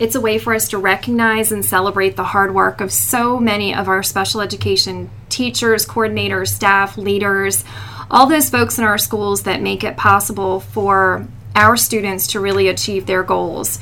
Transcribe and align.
It's 0.00 0.16
a 0.16 0.20
way 0.20 0.38
for 0.38 0.52
us 0.52 0.68
to 0.70 0.78
recognize 0.78 1.52
and 1.52 1.64
celebrate 1.64 2.16
the 2.16 2.24
hard 2.24 2.52
work 2.52 2.80
of 2.80 2.92
so 2.92 3.38
many 3.38 3.72
of 3.74 3.88
our 3.88 4.02
special 4.02 4.40
education 4.40 5.08
teachers, 5.28 5.86
coordinators, 5.86 6.48
staff, 6.48 6.98
leaders, 6.98 7.64
all 8.10 8.26
those 8.26 8.50
folks 8.50 8.78
in 8.78 8.84
our 8.84 8.98
schools 8.98 9.44
that 9.44 9.62
make 9.62 9.84
it 9.84 9.96
possible 9.96 10.60
for 10.60 11.26
our 11.54 11.76
students 11.76 12.26
to 12.28 12.40
really 12.40 12.68
achieve 12.68 13.06
their 13.06 13.22
goals. 13.22 13.78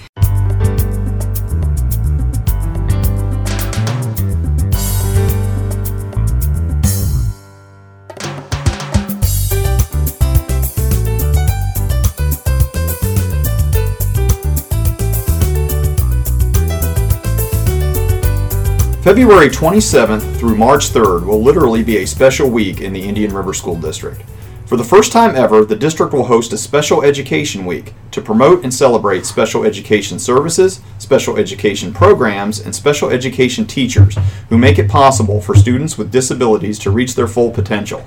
February 19.02 19.48
27th 19.48 20.36
through 20.36 20.54
March 20.54 20.90
3rd 20.90 21.26
will 21.26 21.42
literally 21.42 21.82
be 21.82 21.96
a 21.96 22.06
special 22.06 22.48
week 22.48 22.80
in 22.80 22.92
the 22.92 23.02
Indian 23.02 23.34
River 23.34 23.52
School 23.52 23.74
District. 23.74 24.22
For 24.64 24.76
the 24.76 24.84
first 24.84 25.10
time 25.10 25.34
ever, 25.34 25.64
the 25.64 25.74
district 25.74 26.12
will 26.12 26.22
host 26.22 26.52
a 26.52 26.56
Special 26.56 27.02
Education 27.02 27.66
Week 27.66 27.94
to 28.12 28.22
promote 28.22 28.62
and 28.62 28.72
celebrate 28.72 29.26
special 29.26 29.64
education 29.64 30.20
services, 30.20 30.80
special 30.98 31.36
education 31.36 31.92
programs, 31.92 32.60
and 32.60 32.72
special 32.72 33.10
education 33.10 33.66
teachers 33.66 34.16
who 34.50 34.56
make 34.56 34.78
it 34.78 34.88
possible 34.88 35.40
for 35.40 35.56
students 35.56 35.98
with 35.98 36.12
disabilities 36.12 36.78
to 36.78 36.92
reach 36.92 37.16
their 37.16 37.26
full 37.26 37.50
potential. 37.50 38.06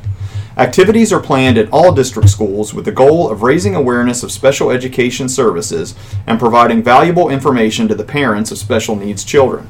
Activities 0.56 1.12
are 1.12 1.20
planned 1.20 1.58
at 1.58 1.70
all 1.74 1.92
district 1.92 2.30
schools 2.30 2.74
with 2.74 2.86
the 2.86 2.92
goal 2.94 3.30
of 3.30 3.44
raising 3.44 3.76
awareness 3.76 4.24
of 4.24 4.32
special 4.32 4.72
education 4.72 5.28
services 5.28 5.94
and 6.26 6.40
providing 6.40 6.82
valuable 6.82 7.30
information 7.30 7.90
to 7.90 7.96
the 7.96 8.06
parents 8.06 8.50
of 8.50 8.58
special 8.58 8.96
needs 8.96 9.26
children. 9.26 9.68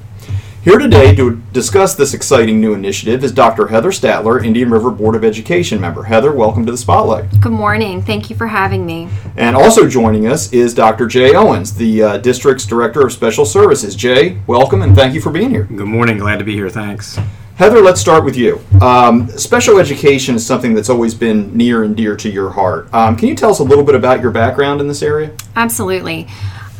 Here 0.66 0.80
today 0.80 1.14
to 1.14 1.36
discuss 1.54 1.94
this 1.94 2.16
exciting 2.16 2.60
new 2.60 2.74
initiative 2.74 3.24
is 3.24 3.32
Dr. 3.32 3.68
Heather 3.68 3.92
Statler, 3.92 4.44
Indian 4.44 4.72
River 4.72 4.90
Board 4.90 5.16
of 5.16 5.24
Education 5.24 5.80
member. 5.80 6.02
Heather, 6.02 6.34
welcome 6.34 6.66
to 6.66 6.72
the 6.72 6.78
spotlight. 6.80 7.40
Good 7.40 7.52
morning. 7.52 8.02
Thank 8.02 8.32
you 8.32 8.36
for 8.36 8.48
having 8.48 8.84
me. 8.84 9.08
And 9.38 9.56
also 9.56 9.88
joining 9.88 10.26
us 10.26 10.52
is 10.52 10.74
Dr. 10.74 11.06
Jay 11.06 11.36
Owens, 11.36 11.76
the 11.76 12.02
uh, 12.02 12.18
district's 12.18 12.66
Director 12.66 13.06
of 13.06 13.14
Special 13.14 13.46
Services. 13.46 13.96
Jay, 13.96 14.40
welcome 14.48 14.82
and 14.82 14.96
thank 14.96 15.14
you 15.14 15.22
for 15.22 15.32
being 15.32 15.52
here. 15.52 15.66
Good 15.66 15.86
morning. 15.86 16.18
Glad 16.18 16.40
to 16.40 16.44
be 16.44 16.56
here. 16.56 16.72
Thanks. 16.72 17.20
Heather, 17.58 17.80
let's 17.80 18.02
start 18.02 18.26
with 18.26 18.36
you. 18.36 18.60
Um, 18.82 19.28
special 19.38 19.78
education 19.78 20.34
is 20.34 20.44
something 20.44 20.74
that's 20.74 20.90
always 20.90 21.14
been 21.14 21.56
near 21.56 21.84
and 21.84 21.96
dear 21.96 22.16
to 22.16 22.28
your 22.28 22.50
heart. 22.50 22.92
Um, 22.92 23.16
can 23.16 23.28
you 23.28 23.36
tell 23.36 23.52
us 23.52 23.60
a 23.60 23.64
little 23.64 23.84
bit 23.84 23.94
about 23.94 24.20
your 24.20 24.32
background 24.32 24.82
in 24.82 24.88
this 24.88 25.04
area? 25.04 25.32
Absolutely. 25.56 26.26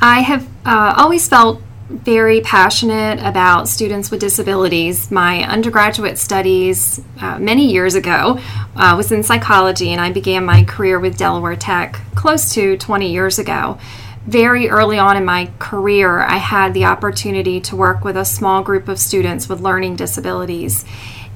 I 0.02 0.22
have 0.22 0.50
uh, 0.66 0.96
always 0.98 1.28
felt 1.28 1.62
very 1.90 2.42
passionate 2.42 3.20
about 3.20 3.68
students 3.68 4.10
with 4.10 4.20
disabilities. 4.20 5.12
My 5.12 5.44
undergraduate 5.44 6.18
studies 6.18 7.00
uh, 7.22 7.38
many 7.38 7.72
years 7.72 7.94
ago 7.94 8.40
uh, 8.76 8.94
was 8.98 9.12
in 9.12 9.22
psychology, 9.24 9.92
and 9.92 10.02
I 10.02 10.12
began 10.12 10.46
my 10.46 10.64
career 10.64 11.00
with 11.00 11.18
Delaware 11.18 11.56
Tech 11.56 12.00
close 12.16 12.54
to 12.56 12.78
20 12.78 13.12
years 13.12 13.38
ago. 13.38 13.78
Very 14.26 14.70
early 14.70 14.98
on 14.98 15.16
in 15.16 15.26
my 15.26 15.52
career, 15.60 16.22
I 16.22 16.38
had 16.38 16.74
the 16.74 16.86
opportunity 16.86 17.62
to 17.62 17.76
work 17.76 18.04
with 18.04 18.18
a 18.18 18.26
small 18.26 18.64
group 18.64 18.88
of 18.88 18.98
students 18.98 19.48
with 19.48 19.62
learning 19.62 19.98
disabilities 19.98 20.84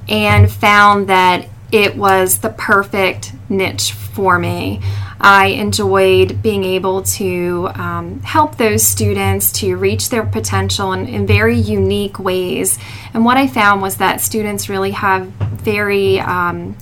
and 0.08 0.52
found 0.52 1.08
that 1.10 1.48
it 1.72 1.96
was 1.96 2.40
the 2.40 2.50
perfect 2.50 3.34
niche 3.48 3.92
for 3.92 4.40
me. 4.40 4.82
I 5.22 5.48
enjoyed 5.48 6.42
being 6.42 6.64
able 6.64 7.04
to 7.04 7.70
um, 7.76 8.22
help 8.22 8.56
those 8.56 8.88
students 8.88 9.52
to 9.54 9.76
reach 9.76 10.10
their 10.10 10.26
potential 10.26 10.94
in, 10.94 11.08
in, 11.08 11.28
very 11.28 11.58
unique 11.58 12.20
ways. 12.20 12.80
And 13.14 13.26
what 13.26 13.36
I 13.36 13.48
found 13.48 13.82
was 13.82 13.98
that 13.98 14.22
students 14.22 14.70
really 14.70 14.92
have 14.92 15.26
very 15.26 16.22
um, 16.22 16.78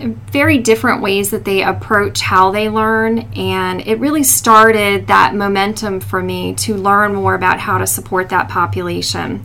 very 0.00 0.58
different 0.58 1.02
ways 1.02 1.30
that 1.30 1.44
they 1.44 1.62
approach 1.62 2.20
how 2.20 2.50
they 2.50 2.68
learn. 2.68 3.20
And 3.36 3.80
it 3.86 4.00
really 4.00 4.24
started 4.24 5.06
that 5.06 5.34
momentum 5.34 6.00
for 6.00 6.22
me 6.22 6.54
to 6.56 6.74
learn 6.76 7.14
more 7.14 7.34
about 7.34 7.60
how 7.60 7.78
to 7.78 7.86
support 7.86 8.28
that 8.30 8.48
population. 8.48 9.44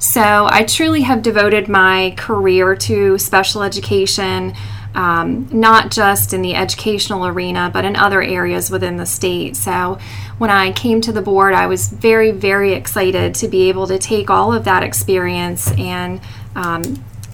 So 0.00 0.46
i 0.50 0.64
truly 0.64 1.02
have 1.02 1.22
devoted 1.22 1.68
my 1.68 2.14
career 2.18 2.76
to 2.76 3.16
special 3.16 3.62
education 3.62 4.54
um, 4.94 5.48
not 5.52 5.90
just 5.90 6.32
in 6.32 6.42
the 6.42 6.54
educational 6.54 7.26
arena, 7.26 7.70
but 7.72 7.84
in 7.84 7.96
other 7.96 8.22
areas 8.22 8.70
within 8.70 8.96
the 8.96 9.06
state. 9.06 9.56
So 9.56 9.98
when 10.38 10.50
I 10.50 10.72
came 10.72 11.00
to 11.02 11.12
the 11.12 11.22
board, 11.22 11.54
I 11.54 11.66
was 11.66 11.88
very, 11.88 12.30
very 12.30 12.72
excited 12.72 13.34
to 13.36 13.48
be 13.48 13.68
able 13.68 13.86
to 13.88 13.98
take 13.98 14.30
all 14.30 14.52
of 14.52 14.64
that 14.64 14.82
experience 14.82 15.70
and 15.72 16.20
um, 16.54 16.82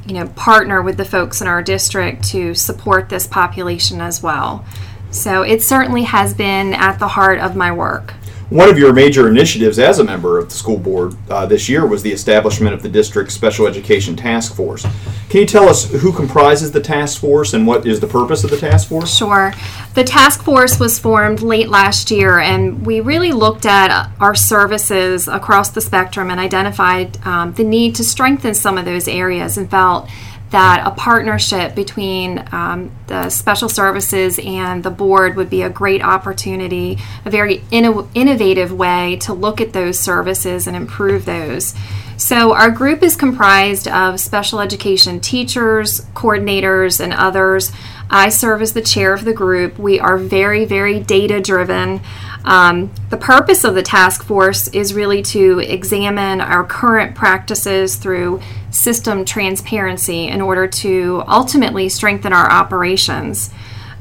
you 0.07 0.15
know 0.15 0.29
partner 0.29 0.81
with 0.83 0.97
the 0.97 1.05
folks 1.05 1.41
in 1.41 1.47
our 1.47 1.63
district 1.63 2.25
to 2.25 2.55
support 2.55 3.09
this 3.09 3.27
population 3.27 4.01
as 4.01 4.23
well. 4.23 4.65
So 5.11 5.43
it 5.43 5.63
certainly 5.63 6.05
has 6.05 6.35
been 6.35 6.73
at 6.73 6.99
the 6.99 7.09
heart 7.09 7.41
of 7.41 7.57
my 7.57 7.73
work. 7.73 8.15
One 8.51 8.69
of 8.69 8.77
your 8.77 8.93
major 8.93 9.29
initiatives 9.29 9.79
as 9.79 10.01
a 10.01 10.05
member 10.05 10.37
of 10.37 10.49
the 10.49 10.55
school 10.57 10.77
board 10.77 11.17
uh, 11.31 11.47
this 11.47 11.69
year 11.69 11.87
was 11.87 12.03
the 12.03 12.11
establishment 12.11 12.75
of 12.75 12.83
the 12.83 12.89
district 12.89 13.31
special 13.31 13.69
education 13.69 14.17
task 14.17 14.57
force. 14.57 14.85
Can 15.29 15.43
you 15.43 15.47
tell 15.47 15.69
us 15.69 15.89
who 15.89 16.13
comprises 16.13 16.73
the 16.73 16.81
task 16.81 17.21
force 17.21 17.55
and 17.55 17.65
what 17.65 17.87
is 17.87 18.01
the 18.01 18.09
purpose 18.09 18.43
of 18.43 18.51
the 18.51 18.57
task 18.57 18.89
force? 18.89 19.17
Sure. 19.17 19.53
The 19.95 20.03
task 20.03 20.43
force 20.43 20.81
was 20.81 20.99
formed 20.99 21.43
late 21.43 21.69
last 21.69 22.11
year, 22.11 22.41
and 22.41 22.85
we 22.85 22.99
really 22.99 23.31
looked 23.31 23.67
at 23.67 24.11
our 24.19 24.35
services 24.35 25.29
across 25.29 25.71
the 25.71 25.81
spectrum 25.81 26.29
and 26.29 26.41
identified 26.41 27.25
um, 27.25 27.53
the 27.53 27.63
need 27.63 27.95
to 27.97 28.05
strengthen 28.05 28.55
some 28.55 28.77
of 28.77 28.85
those 28.85 29.07
areas 29.07 29.59
and 29.59 29.71
felt 29.71 30.09
that 30.51 30.85
a 30.85 30.91
partnership 30.91 31.75
between 31.75 32.45
um, 32.53 32.91
the 33.07 33.31
special 33.31 33.69
services 33.69 34.39
and 34.45 34.83
the 34.83 34.91
board 34.91 35.37
would 35.37 35.49
be 35.49 35.63
a 35.63 35.71
great 35.71 36.03
opportunity, 36.03 36.99
a 37.25 37.31
very 37.31 37.59
inno- 37.71 38.09
innovative 38.15 38.73
way 38.73 39.17
to 39.23 39.33
look 39.33 39.61
at 39.61 39.73
those 39.73 39.99
services 39.99 40.67
and 40.67 40.77
improve 40.77 41.25
those. 41.25 41.75
So, 42.17 42.53
our 42.53 42.71
group 42.71 43.03
is 43.03 43.17
comprised 43.17 43.89
of 43.89 44.21
special 44.21 44.61
education 44.61 45.21
teachers, 45.21 46.03
coordinators, 46.15 47.01
and 47.01 47.15
others. 47.15 47.73
I 48.11 48.29
serve 48.29 48.61
as 48.61 48.75
the 48.75 48.83
chair 48.83 49.15
of 49.15 49.25
the 49.25 49.33
group. 49.33 49.79
We 49.79 50.01
are 50.01 50.19
very, 50.19 50.65
very 50.65 51.01
data 51.01 51.41
driven. 51.41 52.01
Um, 52.45 52.91
the 53.11 53.17
purpose 53.17 53.65
of 53.65 53.75
the 53.75 53.83
task 53.83 54.25
force 54.25 54.69
is 54.69 54.95
really 54.95 55.23
to 55.23 55.59
examine 55.59 56.41
our 56.41 56.65
current 56.65 57.15
practices 57.15 57.97
through 57.97 58.41
system 58.71 59.25
transparency 59.25 60.29
in 60.29 60.41
order 60.41 60.67
to 60.67 61.23
ultimately 61.29 61.89
strengthen 61.89 62.33
our 62.33 62.51
operations. 62.51 63.51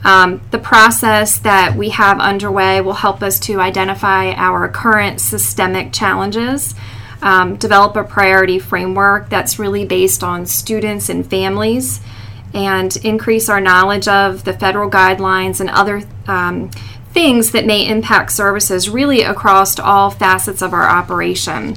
Um, 0.04 0.42
the 0.52 0.60
process 0.60 1.40
that 1.40 1.76
we 1.76 1.90
have 1.90 2.20
underway 2.20 2.80
will 2.80 2.94
help 2.94 3.22
us 3.22 3.40
to 3.42 3.60
identify 3.60 4.32
our 4.32 4.70
current 4.70 5.20
systemic 5.20 5.92
challenges, 5.92 6.74
um, 7.22 7.58
develop 7.58 7.98
a 7.98 8.06
priority 8.06 8.60
framework 8.60 9.30
that's 9.30 9.60
really 9.60 9.86
based 9.86 10.24
on 10.24 10.46
students 10.46 11.10
and 11.10 11.30
families, 11.30 12.00
and 12.54 12.96
increase 13.04 13.50
our 13.50 13.60
knowledge 13.60 14.08
of 14.08 14.46
the 14.46 14.54
federal 14.54 14.90
guidelines 14.90 15.60
and 15.60 15.70
other 15.70 16.02
um, 16.28 16.72
things 17.14 17.52
that 17.52 17.66
may 17.66 17.88
impact 17.88 18.32
services 18.32 18.90
really 18.90 19.22
across 19.22 19.80
all 19.80 20.10
facets 20.10 20.62
of 20.62 20.74
our 20.74 20.88
operation. 20.88 21.76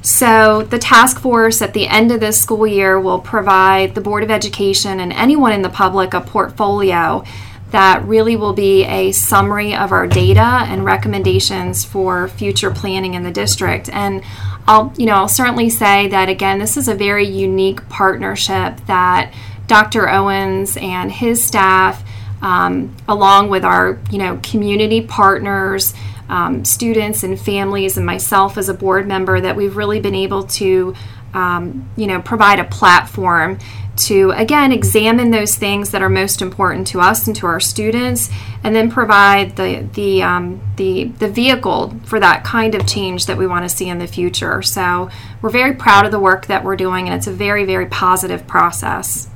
So, 0.00 0.62
the 0.62 0.78
task 0.78 1.20
force 1.20 1.60
at 1.60 1.74
the 1.74 1.88
end 1.88 2.12
of 2.12 2.20
this 2.20 2.40
school 2.40 2.66
year 2.66 3.00
will 3.00 3.18
provide 3.18 3.94
the 3.94 4.00
Board 4.00 4.22
of 4.22 4.30
Education 4.30 5.00
and 5.00 5.12
anyone 5.12 5.52
in 5.52 5.62
the 5.62 5.68
public 5.68 6.14
a 6.14 6.20
portfolio 6.20 7.24
that 7.72 8.04
really 8.04 8.36
will 8.36 8.54
be 8.54 8.84
a 8.84 9.12
summary 9.12 9.74
of 9.74 9.92
our 9.92 10.06
data 10.06 10.40
and 10.40 10.84
recommendations 10.84 11.84
for 11.84 12.28
future 12.28 12.70
planning 12.70 13.14
in 13.14 13.24
the 13.24 13.30
district. 13.30 13.90
And 13.90 14.22
I'll, 14.66 14.92
you 14.96 15.06
know, 15.06 15.14
I'll 15.14 15.28
certainly 15.28 15.68
say 15.68 16.08
that 16.08 16.28
again, 16.28 16.58
this 16.58 16.76
is 16.76 16.88
a 16.88 16.94
very 16.94 17.26
unique 17.26 17.86
partnership 17.88 18.78
that 18.86 19.34
Dr. 19.66 20.08
Owens 20.08 20.78
and 20.78 21.12
his 21.12 21.44
staff 21.44 22.02
um, 22.42 22.96
along 23.08 23.50
with 23.50 23.64
our 23.64 23.98
you 24.10 24.18
know 24.18 24.38
community 24.42 25.00
partners, 25.00 25.94
um, 26.28 26.64
students 26.64 27.22
and 27.22 27.38
families, 27.38 27.96
and 27.96 28.06
myself 28.06 28.58
as 28.58 28.68
a 28.68 28.74
board 28.74 29.06
member, 29.06 29.40
that 29.40 29.56
we've 29.56 29.76
really 29.76 30.00
been 30.00 30.14
able 30.14 30.44
to 30.44 30.94
um, 31.34 31.88
you 31.96 32.06
know 32.06 32.20
provide 32.20 32.58
a 32.58 32.64
platform 32.64 33.58
to 33.96 34.30
again 34.30 34.70
examine 34.70 35.30
those 35.30 35.56
things 35.56 35.90
that 35.90 36.02
are 36.02 36.08
most 36.08 36.40
important 36.40 36.86
to 36.86 37.00
us 37.00 37.26
and 37.26 37.34
to 37.36 37.46
our 37.46 37.60
students, 37.60 38.30
and 38.62 38.74
then 38.74 38.90
provide 38.90 39.56
the 39.56 39.88
the 39.94 40.22
um, 40.22 40.60
the 40.76 41.04
the 41.04 41.28
vehicle 41.28 41.94
for 42.04 42.20
that 42.20 42.44
kind 42.44 42.74
of 42.74 42.86
change 42.86 43.26
that 43.26 43.36
we 43.36 43.46
want 43.46 43.68
to 43.68 43.68
see 43.68 43.88
in 43.88 43.98
the 43.98 44.06
future. 44.06 44.62
So 44.62 45.10
we're 45.42 45.50
very 45.50 45.74
proud 45.74 46.06
of 46.06 46.12
the 46.12 46.20
work 46.20 46.46
that 46.46 46.64
we're 46.64 46.76
doing, 46.76 47.08
and 47.08 47.16
it's 47.16 47.26
a 47.26 47.32
very 47.32 47.64
very 47.64 47.86
positive 47.86 48.46
process. 48.46 49.28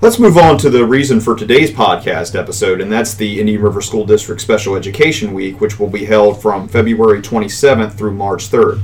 Let's 0.00 0.18
move 0.18 0.36
on 0.36 0.58
to 0.58 0.68
the 0.68 0.84
reason 0.84 1.18
for 1.20 1.34
today's 1.34 1.70
podcast 1.70 2.38
episode, 2.38 2.80
and 2.80 2.92
that's 2.92 3.14
the 3.14 3.40
Indian 3.40 3.62
River 3.62 3.80
School 3.80 4.04
District 4.04 4.40
Special 4.40 4.76
Education 4.76 5.32
Week, 5.32 5.60
which 5.60 5.78
will 5.80 5.88
be 5.88 6.04
held 6.04 6.42
from 6.42 6.68
February 6.68 7.22
27th 7.22 7.94
through 7.94 8.12
March 8.12 8.50
3rd. 8.50 8.80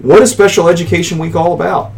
What 0.00 0.22
is 0.22 0.30
Special 0.30 0.68
Education 0.68 1.18
Week 1.18 1.34
all 1.34 1.52
about? 1.52 1.92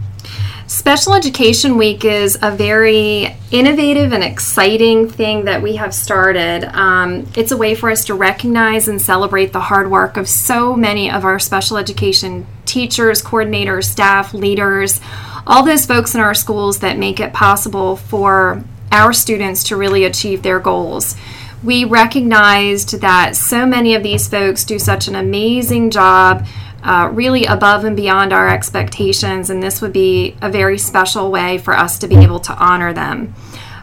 Special 0.67 1.15
Education 1.15 1.79
Week 1.79 2.05
is 2.05 2.39
a 2.43 2.50
very 2.50 3.37
innovative 3.53 4.12
and 4.12 4.25
exciting 4.25 5.09
thing 5.09 5.45
that 5.45 5.62
we 5.62 5.77
have 5.77 5.95
started. 5.95 6.65
Um, 6.77 7.27
it's 7.37 7.53
a 7.53 7.56
way 7.56 7.75
for 7.75 7.91
us 7.91 8.06
to 8.06 8.15
recognize 8.15 8.89
and 8.89 9.00
celebrate 9.00 9.53
the 9.53 9.61
hard 9.61 9.91
work 9.91 10.17
of 10.17 10.29
so 10.29 10.75
many 10.75 11.11
of 11.11 11.25
our 11.25 11.39
special 11.39 11.77
education 11.77 12.47
teachers, 12.67 13.23
coordinators, 13.23 13.85
staff, 13.85 14.35
leaders, 14.35 15.00
all 15.49 15.65
those 15.65 15.87
folks 15.87 16.15
in 16.15 16.21
our 16.21 16.35
schools 16.35 16.81
that 16.81 16.99
make 16.99 17.19
it 17.19 17.33
possible 17.33 17.97
for 17.97 18.62
our 18.93 19.15
students 19.15 19.65
to 19.65 19.77
really 19.77 20.05
achieve 20.05 20.43
their 20.43 20.61
goals. 20.61 21.17
We 21.65 21.85
recognized 21.85 23.00
that 23.00 23.35
so 23.35 23.67
many 23.67 23.95
of 23.95 24.03
these 24.03 24.29
folks 24.29 24.65
do 24.65 24.79
such 24.79 25.09
an 25.09 25.17
amazing 25.17 25.91
job 25.91 26.47
uh, 26.83 27.11
really 27.12 27.47
above 27.47 27.85
and 27.85 27.97
beyond 27.97 28.33
our 28.33 28.49
expectations, 28.49 29.50
and 29.50 29.62
this 29.62 29.83
would 29.83 29.93
be 29.93 30.37
a 30.41 30.50
very 30.50 30.79
special 30.79 31.31
way 31.31 31.59
for 31.59 31.75
us 31.75 31.99
to 31.99 32.09
be 32.09 32.17
able 32.17 32.39
to 32.41 32.53
honor 32.53 32.93
them. 32.93 33.35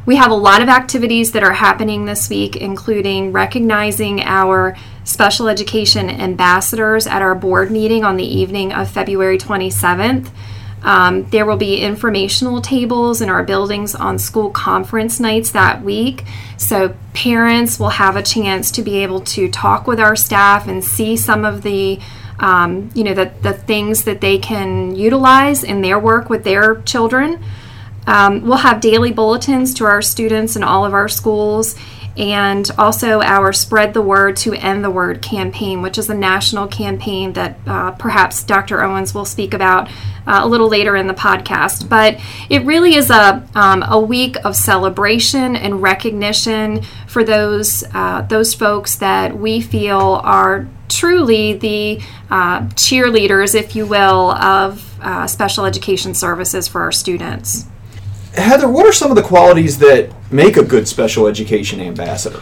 We 0.05 0.17
have 0.17 0.31
a 0.31 0.35
lot 0.35 0.61
of 0.61 0.69
activities 0.69 1.31
that 1.31 1.43
are 1.43 1.53
happening 1.53 2.05
this 2.05 2.29
week, 2.29 2.55
including 2.55 3.31
recognizing 3.31 4.21
our 4.21 4.77
special 5.03 5.49
education 5.49 6.09
ambassadors 6.09 7.07
at 7.07 7.23
our 7.23 7.35
board 7.35 7.71
meeting 7.71 8.03
on 8.03 8.15
the 8.15 8.23
evening 8.23 8.71
of 8.71 8.89
February 8.89 9.39
27th. 9.39 10.29
Um, 10.85 11.27
there 11.31 11.47
will 11.47 11.57
be 11.57 11.81
informational 11.81 12.61
tables 12.61 13.19
in 13.19 13.27
our 13.27 13.43
buildings 13.43 13.95
on 13.95 14.19
school 14.19 14.51
conference 14.51 15.19
nights 15.19 15.51
that 15.51 15.81
week. 15.81 16.23
So 16.57 16.95
parents 17.13 17.79
will 17.79 17.89
have 17.89 18.15
a 18.15 18.21
chance 18.21 18.69
to 18.71 18.83
be 18.83 18.99
able 18.99 19.21
to 19.21 19.49
talk 19.49 19.87
with 19.87 19.99
our 19.99 20.15
staff 20.15 20.67
and 20.67 20.83
see 20.83 21.17
some 21.17 21.43
of 21.43 21.63
the 21.63 21.99
um, 22.37 22.91
you 22.93 23.05
know, 23.05 23.13
the, 23.13 23.31
the 23.41 23.53
things 23.53 24.03
that 24.03 24.19
they 24.19 24.37
can 24.37 24.93
utilize 24.93 25.63
in 25.63 25.81
their 25.81 25.97
work 25.97 26.29
with 26.29 26.43
their 26.43 26.81
children. 26.81 27.41
Um, 28.07 28.41
we'll 28.41 28.57
have 28.57 28.81
daily 28.81 29.13
bulletins 29.13 29.73
to 29.75 29.85
our 29.85 30.01
students 30.01 30.57
in 30.57 30.61
all 30.61 30.85
of 30.85 30.93
our 30.93 31.07
schools 31.07 31.75
and 32.17 32.69
also 32.77 33.21
our 33.21 33.51
Spread 33.51 33.93
the 33.93 34.01
Word 34.01 34.37
to 34.37 34.53
End 34.53 34.83
the 34.83 34.89
Word 34.89 35.21
campaign, 35.21 35.81
which 35.81 35.97
is 35.97 36.09
a 36.09 36.13
national 36.13 36.67
campaign 36.67 37.33
that 37.33 37.57
uh, 37.67 37.91
perhaps 37.91 38.43
Dr. 38.43 38.81
Owens 38.81 39.13
will 39.13 39.25
speak 39.25 39.53
about 39.53 39.89
uh, 40.27 40.41
a 40.43 40.47
little 40.47 40.69
later 40.69 40.95
in 40.95 41.07
the 41.07 41.13
podcast. 41.13 41.89
But 41.89 42.19
it 42.49 42.63
really 42.63 42.95
is 42.95 43.09
a, 43.09 43.45
um, 43.53 43.83
a 43.83 43.99
week 43.99 44.37
of 44.45 44.55
celebration 44.55 45.55
and 45.55 45.81
recognition 45.81 46.83
for 47.07 47.23
those, 47.23 47.83
uh, 47.93 48.21
those 48.21 48.53
folks 48.53 48.95
that 48.97 49.37
we 49.37 49.61
feel 49.61 50.21
are 50.23 50.67
truly 50.87 51.53
the 51.53 52.01
uh, 52.29 52.61
cheerleaders, 52.69 53.55
if 53.55 53.75
you 53.75 53.85
will, 53.85 54.31
of 54.31 54.99
uh, 55.01 55.27
special 55.27 55.65
education 55.65 56.13
services 56.13 56.67
for 56.67 56.81
our 56.81 56.91
students. 56.91 57.65
Heather, 58.37 58.67
what 58.67 58.85
are 58.85 58.93
some 58.93 59.11
of 59.11 59.15
the 59.15 59.23
qualities 59.23 59.77
that 59.79 60.11
make 60.31 60.57
a 60.57 60.63
good 60.63 60.87
special 60.87 61.27
education 61.27 61.79
ambassador? 61.79 62.41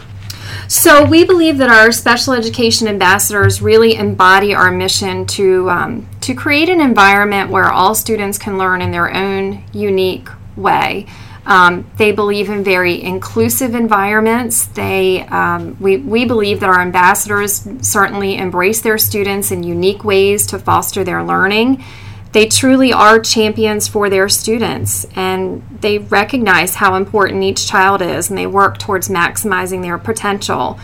So, 0.66 1.04
we 1.04 1.24
believe 1.24 1.58
that 1.58 1.68
our 1.68 1.92
special 1.92 2.32
education 2.32 2.88
ambassadors 2.88 3.60
really 3.60 3.96
embody 3.96 4.54
our 4.54 4.70
mission 4.70 5.26
to, 5.26 5.68
um, 5.70 6.08
to 6.22 6.34
create 6.34 6.68
an 6.68 6.80
environment 6.80 7.50
where 7.50 7.70
all 7.70 7.94
students 7.94 8.38
can 8.38 8.56
learn 8.56 8.80
in 8.80 8.90
their 8.90 9.12
own 9.12 9.62
unique 9.72 10.28
way. 10.56 11.06
Um, 11.46 11.90
they 11.98 12.12
believe 12.12 12.48
in 12.48 12.64
very 12.64 13.02
inclusive 13.02 13.74
environments. 13.74 14.66
They, 14.66 15.22
um, 15.26 15.76
we, 15.78 15.98
we 15.98 16.24
believe 16.24 16.60
that 16.60 16.70
our 16.70 16.80
ambassadors 16.80 17.68
certainly 17.82 18.36
embrace 18.36 18.80
their 18.80 18.96
students 18.96 19.50
in 19.50 19.62
unique 19.62 20.04
ways 20.04 20.46
to 20.48 20.58
foster 20.58 21.04
their 21.04 21.22
learning. 21.22 21.84
They 22.34 22.46
truly 22.46 22.92
are 22.92 23.20
champions 23.20 23.88
for 23.88 24.10
their 24.10 24.28
students 24.28 25.06
and 25.16 25.62
they 25.80 25.98
recognize 25.98 26.74
how 26.74 26.96
important 26.96 27.42
each 27.42 27.66
child 27.66 28.02
is 28.02 28.28
and 28.28 28.36
they 28.36 28.46
work 28.46 28.76
towards 28.76 29.08
maximizing 29.08 29.82
their 29.82 29.98
potential 29.98 30.78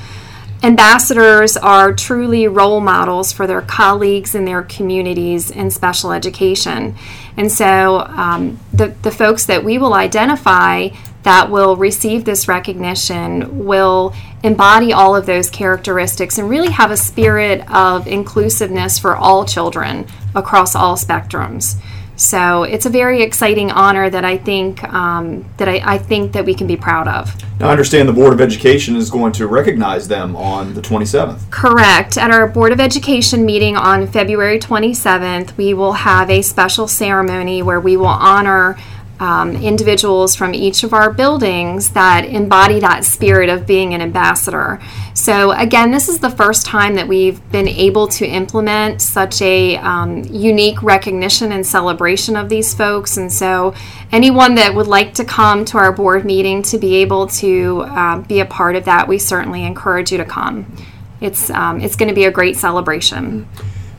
ambassadors 0.62 1.56
are 1.56 1.92
truly 1.94 2.46
role 2.46 2.80
models 2.80 3.32
for 3.32 3.46
their 3.46 3.62
colleagues 3.62 4.34
and 4.34 4.46
their 4.46 4.62
communities 4.62 5.50
in 5.50 5.70
special 5.70 6.12
education. 6.12 6.94
And 7.36 7.50
so 7.50 8.00
um, 8.00 8.60
the, 8.72 8.88
the 9.02 9.10
folks 9.10 9.46
that 9.46 9.64
we 9.64 9.78
will 9.78 9.94
identify 9.94 10.88
that 11.22 11.50
will 11.50 11.76
receive 11.76 12.24
this 12.24 12.48
recognition 12.48 13.64
will 13.64 14.14
embody 14.42 14.92
all 14.92 15.14
of 15.14 15.26
those 15.26 15.50
characteristics 15.50 16.38
and 16.38 16.48
really 16.48 16.70
have 16.70 16.90
a 16.90 16.96
spirit 16.96 17.68
of 17.70 18.06
inclusiveness 18.06 18.98
for 18.98 19.14
all 19.14 19.44
children 19.44 20.06
across 20.34 20.74
all 20.74 20.96
spectrums. 20.96 21.76
So 22.20 22.64
it's 22.64 22.84
a 22.84 22.90
very 22.90 23.22
exciting 23.22 23.70
honor 23.70 24.10
that 24.10 24.26
I 24.26 24.36
think 24.36 24.84
um, 24.84 25.46
that 25.56 25.70
I, 25.70 25.80
I, 25.82 25.96
think 25.96 26.32
that 26.32 26.44
we 26.44 26.52
can 26.52 26.66
be 26.66 26.76
proud 26.76 27.08
of. 27.08 27.34
Now, 27.58 27.68
I 27.68 27.70
understand 27.70 28.10
the 28.10 28.12
Board 28.12 28.34
of 28.34 28.42
Education 28.42 28.94
is 28.94 29.08
going 29.08 29.32
to 29.32 29.46
recognize 29.46 30.06
them 30.06 30.36
on 30.36 30.74
the 30.74 30.82
27th. 30.82 31.50
Correct. 31.50 32.18
At 32.18 32.30
our 32.30 32.46
Board 32.46 32.72
of 32.72 32.80
Education 32.80 33.46
meeting 33.46 33.74
on 33.74 34.06
February 34.06 34.58
27th, 34.58 35.56
we 35.56 35.72
will 35.72 35.94
have 35.94 36.28
a 36.28 36.42
special 36.42 36.86
ceremony 36.86 37.62
where 37.62 37.80
we 37.80 37.96
will 37.96 38.04
honor 38.04 38.76
um, 39.20 39.54
individuals 39.56 40.34
from 40.34 40.54
each 40.54 40.82
of 40.82 40.94
our 40.94 41.12
buildings 41.12 41.90
that 41.90 42.24
embody 42.24 42.80
that 42.80 43.04
spirit 43.04 43.50
of 43.50 43.66
being 43.66 43.92
an 43.92 44.00
ambassador. 44.00 44.80
So, 45.12 45.52
again, 45.52 45.90
this 45.90 46.08
is 46.08 46.18
the 46.18 46.30
first 46.30 46.64
time 46.64 46.94
that 46.94 47.06
we've 47.06 47.40
been 47.52 47.68
able 47.68 48.08
to 48.08 48.26
implement 48.26 49.02
such 49.02 49.42
a 49.42 49.76
um, 49.76 50.24
unique 50.24 50.82
recognition 50.82 51.52
and 51.52 51.66
celebration 51.66 52.34
of 52.34 52.48
these 52.48 52.72
folks. 52.72 53.18
And 53.18 53.30
so, 53.30 53.74
anyone 54.10 54.54
that 54.54 54.74
would 54.74 54.86
like 54.86 55.12
to 55.14 55.24
come 55.24 55.66
to 55.66 55.78
our 55.78 55.92
board 55.92 56.24
meeting 56.24 56.62
to 56.62 56.78
be 56.78 56.96
able 56.96 57.26
to 57.26 57.82
uh, 57.82 58.20
be 58.22 58.40
a 58.40 58.46
part 58.46 58.74
of 58.74 58.86
that, 58.86 59.06
we 59.06 59.18
certainly 59.18 59.64
encourage 59.64 60.10
you 60.10 60.18
to 60.18 60.24
come. 60.24 60.74
It's, 61.20 61.50
um, 61.50 61.82
it's 61.82 61.96
going 61.96 62.08
to 62.08 62.14
be 62.14 62.24
a 62.24 62.30
great 62.30 62.56
celebration. 62.56 63.46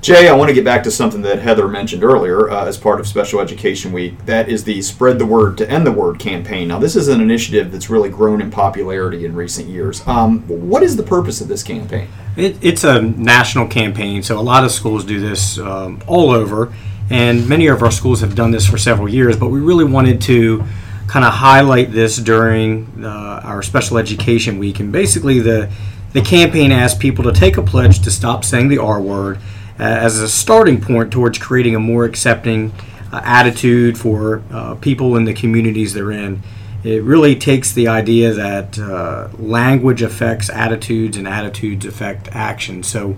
Jay, 0.01 0.27
I 0.27 0.33
want 0.33 0.50
to 0.50 0.56
get 0.56 0.65
back 0.65 0.81
to 0.86 0.89
something 0.89 1.21
that 1.21 1.38
Heather 1.38 1.68
mentioned 1.68 2.03
earlier 2.03 2.50
uh, 2.50 2.65
as 2.65 2.75
part 2.75 3.00
of 3.00 3.06
Special 3.06 3.39
Education 3.39 3.92
Week. 3.92 4.18
That 4.25 4.50
is 4.50 4.63
the 4.63 4.81
Spread 4.81 5.19
the 5.19 5.27
Word 5.27 5.59
to 5.59 5.69
End 5.69 5.86
the 5.86 5.92
Word 5.92 6.18
campaign. 6.18 6.69
Now, 6.69 6.80
this 6.80 6.95
is 6.95 7.07
an 7.07 7.21
initiative 7.21 7.71
that's 7.71 7.88
really 7.88 8.09
grown 8.09 8.42
in 8.42 8.50
popularity 8.50 9.25
in 9.25 9.36
recent 9.36 9.69
years. 9.69 10.01
Um, 10.07 10.42
what 10.48 10.81
is 10.81 10.95
the 10.98 11.03
purpose 11.03 11.39
of 11.39 11.48
this 11.48 11.62
campaign? 11.62 12.07
It, 12.36 12.57
it's 12.63 12.83
a 12.83 13.00
national 13.00 13.68
campaign, 13.68 14.24
so 14.24 14.39
a 14.39 14.42
lot 14.42 14.63
of 14.63 14.71
schools 14.71 15.06
do 15.06 15.19
this 15.19 15.59
um, 15.59 16.01
all 16.07 16.31
over, 16.31 16.74
and 17.12 17.48
many 17.48 17.68
of 17.68 17.83
our 17.83 17.92
schools 17.92 18.21
have 18.21 18.33
done 18.33 18.50
this 18.50 18.65
for 18.65 18.79
several 18.79 19.08
years, 19.08 19.38
but 19.38 19.50
we 19.50 19.60
really 19.60 19.86
wanted 19.86 20.20
to 20.22 20.63
kind 21.05 21.24
of 21.24 21.31
highlight 21.31 21.91
this 21.91 22.17
during 22.17 23.05
uh, 23.05 23.41
our 23.43 23.62
Special 23.62 24.00
Education 24.00 24.58
Week. 24.58 24.79
And 24.79 24.91
basically, 24.91 25.41
the, 25.41 25.72
the 26.13 26.22
campaign 26.22 26.72
asked 26.72 27.00
people 27.00 27.24
to 27.25 27.31
take 27.31 27.58
a 27.58 27.62
pledge 27.62 28.01
to 28.01 28.10
stop 28.10 28.43
saying 28.43 28.70
the 28.70 28.79
R 28.79 29.00
word 29.00 29.38
as 29.81 30.19
a 30.19 30.29
starting 30.29 30.79
point 30.79 31.11
towards 31.11 31.38
creating 31.38 31.75
a 31.75 31.79
more 31.79 32.05
accepting 32.05 32.71
uh, 33.11 33.19
attitude 33.23 33.97
for 33.97 34.43
uh, 34.51 34.75
people 34.75 35.15
in 35.17 35.25
the 35.25 35.33
communities 35.33 35.93
they're 35.93 36.11
in. 36.11 36.41
It 36.83 37.03
really 37.03 37.35
takes 37.35 37.73
the 37.73 37.88
idea 37.88 38.33
that 38.33 38.79
uh, 38.79 39.29
language 39.38 40.01
affects 40.01 40.50
attitudes 40.50 41.17
and 41.17 41.27
attitudes 41.27 41.85
affect 41.85 42.27
action. 42.29 42.83
So 42.83 43.17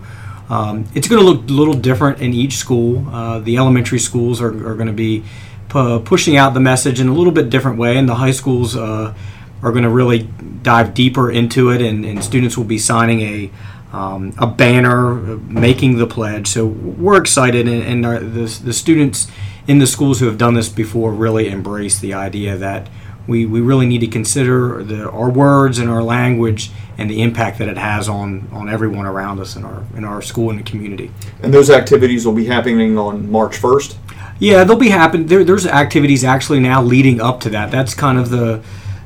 um, 0.50 0.86
it's 0.94 1.08
going 1.08 1.22
to 1.22 1.30
look 1.30 1.50
a 1.50 1.54
little 1.54 1.74
different 1.74 2.22
in 2.22 2.34
each 2.34 2.54
school. 2.56 3.08
Uh, 3.10 3.40
the 3.40 3.58
elementary 3.58 4.00
schools 4.00 4.42
are, 4.42 4.50
are 4.50 4.76
going 4.76 4.88
to 4.88 4.94
be 4.94 5.24
pu- 5.70 6.00
pushing 6.00 6.38
out 6.38 6.54
the 6.54 6.60
message 6.60 7.00
in 7.00 7.08
a 7.08 7.14
little 7.14 7.32
bit 7.32 7.50
different 7.50 7.78
way, 7.78 7.98
and 7.98 8.08
the 8.08 8.16
high 8.16 8.32
schools 8.32 8.76
uh, 8.76 9.14
are 9.62 9.72
going 9.72 9.84
to 9.84 9.90
really 9.90 10.30
dive 10.62 10.94
deeper 10.94 11.32
into 11.32 11.70
it, 11.70 11.82
and, 11.82 12.06
and 12.06 12.24
students 12.24 12.58
will 12.58 12.66
be 12.66 12.78
signing 12.78 13.22
a 13.22 13.52
um, 13.94 14.34
a 14.38 14.48
banner 14.48 15.14
making 15.14 15.98
the 15.98 16.08
pledge. 16.08 16.48
So 16.48 16.66
we're 16.66 17.22
excited, 17.22 17.68
and, 17.68 17.84
and 17.84 18.06
our, 18.06 18.20
the, 18.20 18.46
the 18.64 18.74
students 18.74 19.28
in 19.68 19.80
the 19.80 19.88
schools 19.88 20.20
who 20.20 20.26
have 20.26 20.38
done 20.38 20.56
this 20.56 20.68
before 20.68 21.14
really 21.14 21.48
embrace 21.48 22.00
the 22.00 22.14
idea 22.14 22.58
that 22.58 22.90
we, 23.28 23.46
we 23.46 23.62
really 23.62 23.86
need 23.86 24.00
to 24.00 24.08
consider 24.08 24.84
the, 24.84 25.10
our 25.10 25.30
words 25.30 25.80
and 25.80 25.90
our 25.90 26.04
language 26.04 26.72
and 26.98 27.10
the 27.10 27.22
impact 27.22 27.60
that 27.60 27.70
it 27.70 27.78
has 27.78 28.10
on, 28.10 28.50
on 28.52 28.68
everyone 28.68 29.06
around 29.06 29.40
us 29.40 29.56
in 29.56 29.64
our 29.64 29.86
in 29.96 30.04
our 30.04 30.22
school 30.22 30.50
and 30.50 30.60
the 30.60 30.64
community. 30.64 31.12
And 31.42 31.54
those 31.54 31.70
activities 31.70 32.26
will 32.26 32.34
be 32.34 32.46
happening 32.46 32.98
on 32.98 33.32
March 33.32 33.58
first. 33.58 33.98
Yeah, 34.40 34.64
they'll 34.66 34.76
be 34.76 34.90
happening. 34.90 35.28
There, 35.28 35.44
there's 35.44 35.66
activities 35.66 36.24
actually 36.24 36.60
now 36.60 36.82
leading 36.84 37.22
up 37.22 37.40
to 37.42 37.50
that. 37.52 37.72
That's 37.72 37.94
kind 37.94 38.18
of 38.18 38.30
the 38.30 38.62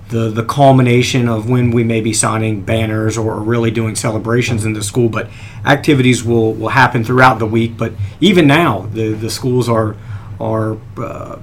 the 0.09 0.29
the 0.29 0.43
culmination 0.43 1.27
of 1.27 1.49
when 1.49 1.71
we 1.71 1.83
may 1.83 2.01
be 2.01 2.13
signing 2.13 2.61
banners 2.61 3.17
or, 3.17 3.39
really 3.39 3.71
doing 3.71 3.95
celebrations 3.95 4.65
in 4.65 4.73
the 4.73 4.83
school. 4.83 5.09
But 5.09 5.29
activities 5.65 6.23
will, 6.23 6.53
will 6.53 6.69
happen 6.69 7.03
throughout 7.03 7.39
the 7.39 7.45
week. 7.45 7.77
But 7.77 7.93
even 8.19 8.47
now, 8.47 8.81
the, 8.93 9.13
the 9.13 9.29
schools 9.29 9.67
are 9.69 9.95
are 10.39 10.77
uh, 10.97 11.39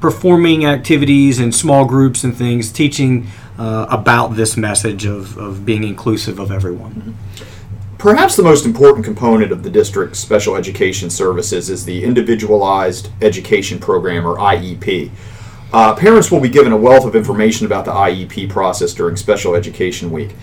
performing 0.00 0.64
activities 0.64 1.40
in 1.40 1.52
small 1.52 1.84
groups 1.84 2.24
and 2.24 2.36
things, 2.36 2.70
teaching 2.70 3.26
uh, 3.58 3.86
about 3.90 4.36
this 4.36 4.56
message 4.56 5.04
of, 5.04 5.36
of 5.36 5.64
being 5.64 5.82
inclusive 5.82 6.38
of 6.38 6.52
everyone. 6.52 7.16
Perhaps 7.98 8.36
the 8.36 8.44
most 8.44 8.64
important 8.64 9.04
component 9.04 9.50
of 9.50 9.64
the 9.64 9.70
district's 9.70 10.20
special 10.20 10.54
education 10.54 11.10
services 11.10 11.68
is 11.68 11.84
the 11.84 12.04
Individualized 12.04 13.10
Education 13.20 13.80
Program, 13.80 14.24
or 14.24 14.36
IEP. 14.36 15.10
Uh, 15.72 15.94
parents 15.94 16.30
will 16.30 16.40
be 16.40 16.48
given 16.48 16.72
a 16.72 16.76
wealth 16.76 17.04
of 17.04 17.14
information 17.14 17.66
about 17.66 17.84
the 17.84 17.90
IEP 17.90 18.48
process 18.48 18.94
during 18.94 19.16
Special 19.16 19.54
Education 19.54 20.10
Week. 20.10 20.34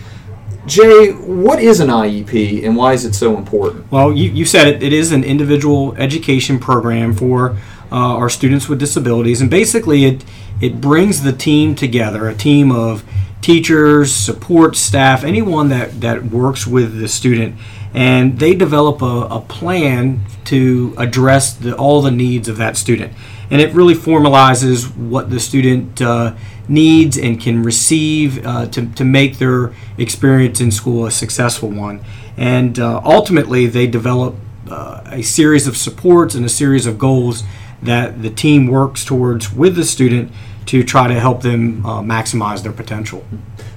Jay, 0.66 1.12
what 1.12 1.60
is 1.60 1.80
an 1.80 1.90
IEP 1.90 2.64
and 2.66 2.76
why 2.76 2.94
is 2.94 3.06
it 3.06 3.14
so 3.14 3.38
important? 3.38 3.92
Well, 3.92 4.12
you, 4.12 4.32
you 4.32 4.46
said 4.46 4.68
it. 4.68 4.82
It 4.82 4.94
is 4.94 5.12
an 5.12 5.24
individual 5.24 5.96
education 5.96 6.60
program 6.60 7.14
for 7.14 7.58
uh, 7.92 7.96
our 7.96 8.30
students 8.30 8.68
with 8.68 8.80
disabilities, 8.80 9.42
and 9.42 9.50
basically 9.50 10.06
it 10.06 10.26
it 10.62 10.80
brings 10.82 11.22
the 11.22 11.34
team 11.34 11.76
together, 11.76 12.28
a 12.28 12.34
team 12.34 12.72
of 12.72 13.04
teachers, 13.42 14.14
support 14.14 14.76
staff, 14.76 15.24
anyone 15.24 15.70
that, 15.70 16.02
that 16.02 16.24
works 16.24 16.66
with 16.66 17.00
the 17.00 17.08
student, 17.08 17.56
and 17.94 18.40
they 18.40 18.56
develop 18.56 19.02
a, 19.02 19.28
a 19.30 19.42
plan 19.42 20.22
to 20.46 20.96
address 20.98 21.54
the, 21.54 21.76
all 21.76 22.02
the 22.02 22.10
needs 22.10 22.48
of 22.48 22.58
that 22.58 22.78
student. 22.78 23.14
And 23.52 23.62
it 23.62 23.74
really 23.74 23.94
formalizes 23.94 24.96
what 24.96 25.30
the 25.30 25.40
student 25.40 26.02
uh, 26.02 26.36
needs 26.68 27.18
and 27.18 27.40
can 27.40 27.64
receive 27.64 28.46
uh, 28.46 28.68
to, 28.68 28.88
to 28.94 29.04
make 29.04 29.38
their 29.38 29.74
experience 29.98 30.60
in 30.62 30.72
school 30.72 31.06
a 31.06 31.12
successful 31.12 31.70
one. 31.70 32.04
And 32.38 32.80
uh, 32.80 33.02
ultimately, 33.04 33.68
they 33.68 33.88
develop 33.88 34.36
uh, 34.70 35.02
a 35.06 35.22
series 35.22 35.68
of 35.68 35.78
supports 35.78 36.36
and 36.36 36.44
a 36.46 36.50
series 36.50 36.86
of 36.86 36.98
goals 36.98 37.44
that 37.82 38.22
the 38.22 38.30
team 38.30 38.68
works 38.68 39.06
towards 39.06 39.54
with 39.54 39.76
the 39.76 39.86
student 39.86 40.32
to 40.66 40.84
try 40.84 41.08
to 41.08 41.20
help 41.20 41.42
them 41.42 41.86
uh, 41.86 42.02
maximize 42.02 42.64
their 42.64 42.72
potential. 42.72 43.24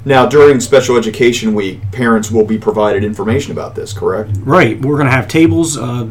Now, 0.05 0.27
during 0.27 0.59
Special 0.61 0.97
Education 0.97 1.55
Week, 1.55 1.81
parents 1.93 2.31
will 2.31 2.47
be 2.47 2.57
provided 2.57 3.05
information 3.05 3.53
about 3.53 3.75
this, 3.75 3.93
correct? 3.93 4.31
Right. 4.39 4.81
We're 4.81 4.95
going 4.95 5.07
to 5.07 5.13
have 5.13 5.29
tables 5.29 5.77
uh, 5.77 6.09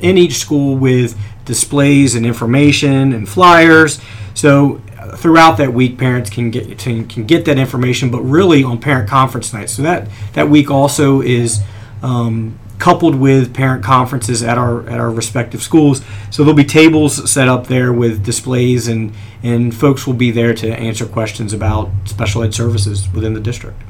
in 0.00 0.18
each 0.18 0.34
school 0.34 0.76
with 0.76 1.18
displays 1.44 2.14
and 2.14 2.24
information 2.24 3.12
and 3.12 3.28
flyers. 3.28 4.00
So 4.34 4.80
uh, 4.98 5.16
throughout 5.16 5.58
that 5.58 5.72
week, 5.72 5.98
parents 5.98 6.30
can 6.30 6.50
get 6.50 6.78
can, 6.78 7.06
can 7.06 7.24
get 7.24 7.44
that 7.44 7.58
information, 7.58 8.10
but 8.10 8.22
really 8.22 8.64
on 8.64 8.80
parent 8.80 9.08
conference 9.08 9.52
nights. 9.52 9.72
So 9.72 9.82
that 9.82 10.08
that 10.32 10.48
week 10.48 10.70
also 10.70 11.20
is 11.20 11.62
um, 12.02 12.58
coupled 12.78 13.14
with 13.14 13.54
parent 13.54 13.84
conferences 13.84 14.42
at 14.42 14.58
our 14.58 14.88
at 14.88 15.00
our 15.00 15.10
respective 15.10 15.62
schools. 15.62 16.02
So 16.30 16.42
there'll 16.42 16.56
be 16.56 16.64
tables 16.64 17.30
set 17.30 17.48
up 17.48 17.66
there 17.66 17.92
with 17.92 18.24
displays 18.24 18.88
and 18.88 19.14
and 19.42 19.74
folks 19.74 20.06
will 20.06 20.14
be 20.14 20.30
there 20.30 20.54
to 20.54 20.74
answer 20.74 21.06
questions 21.06 21.52
about 21.52 21.90
special 22.04 22.42
ed 22.42 22.54
services 22.54 23.08
within 23.12 23.34
the 23.34 23.40
district. 23.40 23.80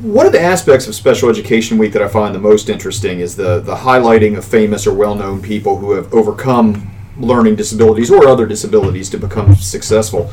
One 0.00 0.26
of 0.26 0.32
the 0.32 0.40
aspects 0.40 0.86
of 0.86 0.94
Special 0.94 1.28
Education 1.28 1.76
Week 1.76 1.92
that 1.92 2.02
I 2.02 2.06
find 2.06 2.32
the 2.32 2.38
most 2.38 2.68
interesting 2.68 3.18
is 3.18 3.34
the 3.34 3.58
the 3.58 3.74
highlighting 3.74 4.38
of 4.38 4.44
famous 4.44 4.86
or 4.86 4.94
well-known 4.94 5.42
people 5.42 5.76
who 5.76 5.90
have 5.92 6.14
overcome 6.14 6.88
learning 7.18 7.56
disabilities 7.56 8.08
or 8.08 8.28
other 8.28 8.46
disabilities 8.46 9.10
to 9.10 9.18
become 9.18 9.56
successful. 9.56 10.30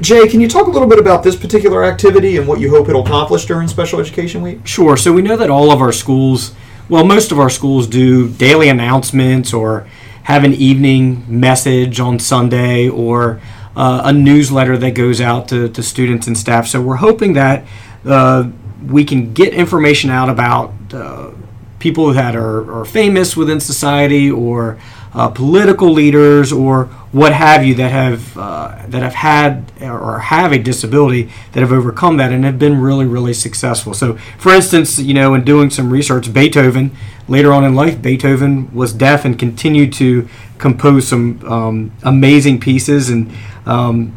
Jay, 0.00 0.26
can 0.26 0.40
you 0.40 0.48
talk 0.48 0.68
a 0.68 0.70
little 0.70 0.88
bit 0.88 0.98
about 0.98 1.22
this 1.22 1.36
particular 1.36 1.84
activity 1.84 2.38
and 2.38 2.48
what 2.48 2.60
you 2.60 2.70
hope 2.70 2.88
it'll 2.88 3.04
accomplish 3.04 3.44
during 3.44 3.68
Special 3.68 4.00
Education 4.00 4.40
Week? 4.40 4.66
Sure. 4.66 4.96
So 4.96 5.12
we 5.12 5.20
know 5.20 5.36
that 5.36 5.50
all 5.50 5.70
of 5.70 5.82
our 5.82 5.92
schools 5.92 6.54
well, 6.88 7.04
most 7.04 7.30
of 7.30 7.38
our 7.38 7.50
schools 7.50 7.86
do 7.86 8.30
daily 8.30 8.70
announcements 8.70 9.52
or 9.52 9.86
have 10.22 10.44
an 10.44 10.54
evening 10.54 11.26
message 11.28 12.00
on 12.00 12.18
Sunday 12.18 12.88
or 12.88 13.42
uh, 13.76 14.00
a 14.04 14.12
newsletter 14.14 14.78
that 14.78 14.92
goes 14.92 15.20
out 15.20 15.48
to, 15.48 15.68
to 15.68 15.82
students 15.82 16.26
and 16.26 16.38
staff. 16.38 16.66
So 16.66 16.80
we're 16.80 16.96
hoping 16.96 17.34
that 17.34 17.66
uh, 18.06 18.50
we 18.86 19.04
can 19.04 19.32
get 19.32 19.52
information 19.52 20.10
out 20.10 20.28
about 20.28 20.72
uh, 20.92 21.30
people 21.78 22.12
that 22.12 22.34
are, 22.34 22.80
are, 22.80 22.84
famous 22.84 23.36
within 23.36 23.60
society 23.60 24.30
or 24.30 24.78
uh, 25.14 25.28
political 25.28 25.90
leaders 25.90 26.52
or 26.52 26.84
what 27.12 27.32
have 27.32 27.64
you 27.64 27.74
that 27.74 27.90
have 27.90 28.36
uh, 28.36 28.84
that 28.88 29.02
have 29.02 29.14
had 29.14 29.72
or 29.80 30.18
have 30.18 30.52
a 30.52 30.58
disability 30.58 31.30
that 31.52 31.60
have 31.60 31.72
overcome 31.72 32.16
that 32.18 32.30
and 32.32 32.44
have 32.44 32.58
been 32.58 32.80
really 32.80 33.06
really 33.06 33.32
successful. 33.32 33.94
So, 33.94 34.16
for 34.38 34.52
instance, 34.52 34.98
you 34.98 35.14
know, 35.14 35.34
in 35.34 35.44
doing 35.44 35.70
some 35.70 35.90
research, 35.90 36.32
Beethoven 36.32 36.90
later 37.26 37.52
on 37.52 37.64
in 37.64 37.74
life, 37.74 38.00
Beethoven 38.00 38.72
was 38.74 38.92
deaf 38.92 39.24
and 39.24 39.38
continued 39.38 39.92
to 39.94 40.28
compose 40.58 41.08
some 41.08 41.40
um, 41.46 41.92
amazing 42.02 42.60
pieces 42.60 43.10
and. 43.10 43.32
Um, 43.66 44.14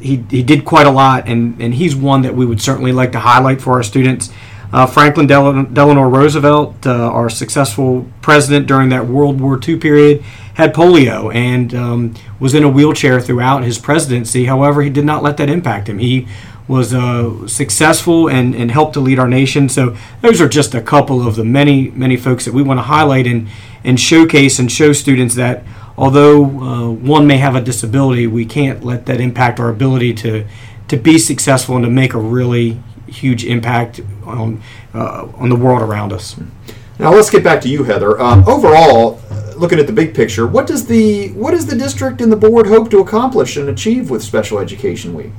he, 0.00 0.24
he 0.30 0.42
did 0.42 0.64
quite 0.64 0.86
a 0.86 0.90
lot, 0.90 1.28
and, 1.28 1.60
and 1.60 1.74
he's 1.74 1.94
one 1.94 2.22
that 2.22 2.34
we 2.34 2.46
would 2.46 2.60
certainly 2.60 2.92
like 2.92 3.12
to 3.12 3.20
highlight 3.20 3.60
for 3.60 3.74
our 3.74 3.82
students. 3.82 4.30
Uh, 4.70 4.86
Franklin 4.86 5.26
Delano 5.26 6.02
Roosevelt, 6.02 6.86
uh, 6.86 6.92
our 6.92 7.30
successful 7.30 8.06
president 8.20 8.66
during 8.66 8.90
that 8.90 9.06
World 9.06 9.40
War 9.40 9.58
II 9.66 9.78
period, 9.78 10.22
had 10.54 10.74
polio 10.74 11.34
and 11.34 11.74
um, 11.74 12.14
was 12.38 12.54
in 12.54 12.64
a 12.64 12.68
wheelchair 12.68 13.20
throughout 13.20 13.64
his 13.64 13.78
presidency. 13.78 14.44
However, 14.44 14.82
he 14.82 14.90
did 14.90 15.06
not 15.06 15.22
let 15.22 15.38
that 15.38 15.48
impact 15.48 15.88
him. 15.88 15.98
He 15.98 16.28
was 16.66 16.92
uh, 16.92 17.48
successful 17.48 18.28
and, 18.28 18.54
and 18.54 18.70
helped 18.70 18.92
to 18.92 19.00
lead 19.00 19.18
our 19.18 19.28
nation. 19.28 19.70
So 19.70 19.96
those 20.20 20.40
are 20.40 20.48
just 20.48 20.74
a 20.74 20.82
couple 20.82 21.26
of 21.26 21.36
the 21.36 21.44
many, 21.44 21.90
many 21.92 22.18
folks 22.18 22.44
that 22.44 22.52
we 22.52 22.62
want 22.62 22.78
to 22.78 22.82
highlight 22.82 23.26
and, 23.26 23.48
and 23.84 23.98
showcase 23.98 24.58
and 24.58 24.70
show 24.70 24.92
students 24.92 25.34
that 25.36 25.64
although 25.98 26.44
uh, 26.44 26.90
one 26.90 27.26
may 27.26 27.36
have 27.38 27.56
a 27.56 27.60
disability, 27.60 28.26
we 28.26 28.44
can't 28.44 28.84
let 28.84 29.06
that 29.06 29.20
impact 29.20 29.58
our 29.60 29.68
ability 29.68 30.14
to, 30.14 30.46
to 30.86 30.96
be 30.96 31.18
successful 31.18 31.76
and 31.76 31.84
to 31.84 31.90
make 31.90 32.14
a 32.14 32.18
really 32.18 32.80
huge 33.06 33.44
impact 33.44 34.00
on 34.24 34.62
uh, 34.94 35.26
on 35.36 35.48
the 35.48 35.56
world 35.56 35.82
around 35.82 36.12
us. 36.12 36.36
Now 36.98 37.12
let's 37.12 37.30
get 37.30 37.44
back 37.44 37.60
to 37.62 37.68
you, 37.68 37.84
Heather. 37.84 38.20
Uh, 38.20 38.44
overall, 38.46 39.20
looking 39.56 39.78
at 39.78 39.86
the 39.86 39.92
big 39.92 40.14
picture, 40.14 40.46
what 40.46 40.66
does 40.66 40.86
the 40.86 41.30
what 41.32 41.50
does 41.50 41.66
the 41.66 41.76
district 41.76 42.20
and 42.20 42.30
the 42.30 42.36
board 42.36 42.66
hope 42.66 42.90
to 42.90 42.98
accomplish 42.98 43.56
and 43.56 43.68
achieve 43.68 44.10
with 44.10 44.22
Special 44.22 44.58
Education 44.58 45.14
Week? 45.14 45.32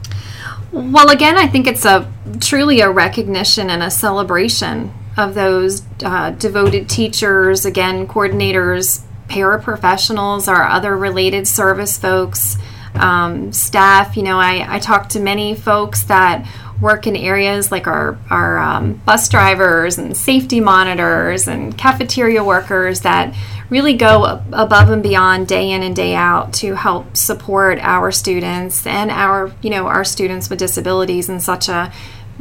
Well, 0.71 1.09
again, 1.09 1.37
I 1.37 1.47
think 1.47 1.67
it's 1.67 1.85
a 1.85 2.11
truly 2.39 2.81
a 2.81 2.89
recognition 2.89 3.69
and 3.69 3.81
a 3.81 3.89
celebration 3.89 4.93
of 5.17 5.33
those 5.33 5.81
uh, 6.03 6.31
devoted 6.31 6.87
teachers, 6.87 7.65
again, 7.65 8.07
coordinators, 8.07 9.03
paraprofessionals, 9.29 10.47
our 10.47 10.63
other 10.63 10.97
related 10.97 11.47
service 11.47 11.97
folks, 11.97 12.57
um, 12.95 13.53
staff. 13.53 14.17
You 14.17 14.23
know, 14.23 14.39
I, 14.39 14.75
I 14.75 14.79
talked 14.79 15.11
to 15.11 15.19
many 15.19 15.55
folks 15.55 16.03
that 16.03 16.47
work 16.81 17.07
in 17.07 17.15
areas 17.15 17.71
like 17.71 17.87
our, 17.87 18.17
our 18.29 18.57
um, 18.57 18.93
bus 19.05 19.27
drivers 19.29 19.97
and 19.97 20.15
safety 20.15 20.59
monitors 20.59 21.47
and 21.47 21.77
cafeteria 21.77 22.43
workers 22.43 23.01
that 23.01 23.35
really 23.69 23.93
go 23.93 24.41
above 24.51 24.89
and 24.89 25.03
beyond 25.03 25.47
day 25.47 25.71
in 25.71 25.83
and 25.83 25.95
day 25.95 26.15
out 26.15 26.53
to 26.53 26.75
help 26.75 27.15
support 27.15 27.77
our 27.81 28.11
students 28.11 28.87
and 28.87 29.11
our 29.11 29.51
you 29.61 29.69
know 29.69 29.87
our 29.87 30.03
students 30.03 30.49
with 30.49 30.57
disabilities 30.57 31.29
in 31.29 31.39
such 31.39 31.69
a 31.69 31.91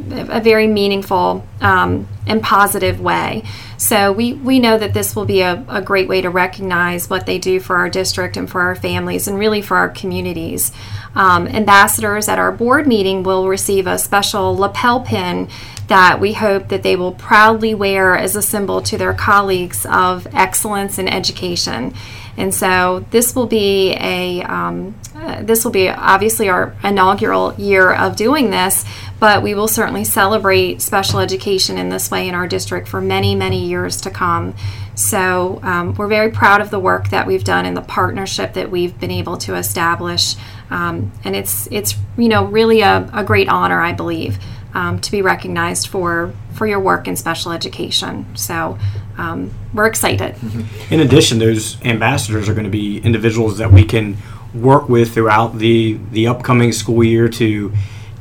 a 0.09 0.39
very 0.39 0.67
meaningful 0.67 1.45
um, 1.61 2.07
and 2.25 2.41
positive 2.41 3.01
way. 3.01 3.43
So 3.77 4.11
we, 4.11 4.33
we 4.33 4.59
know 4.59 4.77
that 4.77 4.93
this 4.93 5.15
will 5.15 5.25
be 5.25 5.41
a, 5.41 5.63
a 5.67 5.81
great 5.81 6.07
way 6.07 6.21
to 6.21 6.29
recognize 6.29 7.09
what 7.09 7.25
they 7.25 7.37
do 7.37 7.59
for 7.59 7.77
our 7.77 7.89
district 7.89 8.37
and 8.37 8.49
for 8.49 8.61
our 8.61 8.75
families 8.75 9.27
and 9.27 9.37
really 9.37 9.61
for 9.61 9.77
our 9.77 9.89
communities. 9.89 10.71
Um, 11.15 11.47
ambassadors 11.47 12.27
at 12.27 12.39
our 12.39 12.51
board 12.51 12.87
meeting 12.87 13.23
will 13.23 13.47
receive 13.47 13.87
a 13.87 13.97
special 13.97 14.55
lapel 14.55 15.01
pin 15.01 15.49
that 15.87 16.19
we 16.19 16.33
hope 16.33 16.69
that 16.69 16.83
they 16.83 16.95
will 16.95 17.13
proudly 17.13 17.73
wear 17.73 18.15
as 18.15 18.35
a 18.35 18.41
symbol 18.41 18.81
to 18.83 18.97
their 18.97 19.13
colleagues 19.13 19.85
of 19.85 20.27
excellence 20.33 20.99
in 20.99 21.07
education. 21.07 21.93
And 22.37 22.53
so 22.53 23.05
this 23.11 23.35
will 23.35 23.47
be 23.47 23.93
a 23.95 24.43
um, 24.43 24.95
uh, 25.15 25.43
this 25.43 25.65
will 25.65 25.71
be 25.71 25.89
obviously 25.89 26.47
our 26.47 26.73
inaugural 26.83 27.53
year 27.55 27.93
of 27.93 28.15
doing 28.15 28.51
this, 28.51 28.85
but 29.19 29.43
we 29.43 29.53
will 29.53 29.67
certainly 29.67 30.03
celebrate 30.03 30.81
special 30.81 31.19
education 31.19 31.77
in 31.77 31.89
this 31.89 32.09
way 32.09 32.27
in 32.27 32.35
our 32.35 32.47
district 32.47 32.87
for 32.87 33.01
many 33.01 33.35
many 33.35 33.65
years 33.65 34.01
to 34.01 34.09
come. 34.09 34.53
So 34.95 35.61
um, 35.63 35.95
we're 35.95 36.07
very 36.07 36.29
proud 36.29 36.59
of 36.59 36.71
the 36.71 36.79
work 36.79 37.09
that 37.09 37.25
we've 37.25 37.43
done 37.43 37.65
and 37.65 37.75
the 37.75 37.81
partnership 37.81 38.53
that 38.53 38.69
we've 38.69 38.99
been 38.99 39.11
able 39.11 39.37
to 39.37 39.55
establish. 39.55 40.35
Um, 40.69 41.11
and 41.23 41.35
it's 41.35 41.67
it's 41.71 41.95
you 42.17 42.27
know 42.27 42.45
really 42.45 42.81
a, 42.81 43.09
a 43.13 43.23
great 43.23 43.49
honor, 43.49 43.81
I 43.81 43.93
believe, 43.93 44.39
um, 44.73 44.99
to 44.99 45.11
be 45.11 45.21
recognized 45.21 45.87
for 45.87 46.33
for 46.53 46.67
your 46.67 46.79
work 46.79 47.07
in 47.07 47.15
special 47.15 47.51
education. 47.51 48.25
So 48.35 48.77
um, 49.17 49.51
we're 49.73 49.87
excited. 49.87 50.35
Mm-hmm. 50.35 50.93
In 50.93 50.99
addition, 51.01 51.39
those 51.39 51.81
ambassadors 51.83 52.49
are 52.49 52.53
going 52.53 52.65
to 52.65 52.69
be 52.69 52.99
individuals 52.99 53.57
that 53.57 53.71
we 53.71 53.83
can 53.83 54.17
work 54.53 54.89
with 54.89 55.13
throughout 55.13 55.59
the 55.59 55.99
the 56.11 56.27
upcoming 56.27 56.71
school 56.71 57.03
year 57.03 57.29
to 57.29 57.71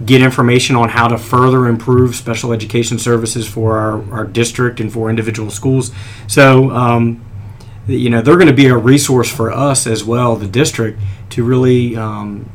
get 0.05 0.23
information 0.23 0.77
on 0.77 0.89
how 0.89 1.09
to 1.09 1.19
further 1.19 1.67
improve 1.67 2.15
special 2.15 2.53
education 2.53 2.99
services 2.99 3.49
for 3.49 3.79
our, 3.79 4.13
our 4.13 4.25
district 4.25 4.81
and 4.81 4.93
for 4.93 5.11
individual 5.11 5.51
schools. 5.51 5.91
So 6.27 6.71
um, 6.71 7.25
you 7.87 8.11
know 8.11 8.23
they're 8.23 8.37
going 8.37 8.49
to 8.49 8.53
be 8.53 8.67
a 8.67 8.77
resource 8.77 9.31
for 9.31 9.51
us 9.51 9.87
as 9.87 10.05
well, 10.05 10.37
the 10.37 10.47
district, 10.47 11.01
to 11.31 11.45
really 11.45 11.97
um, 11.97 12.51